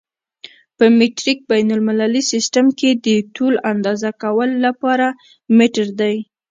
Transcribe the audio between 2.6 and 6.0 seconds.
کې د طول اندازه کولو لپاره متر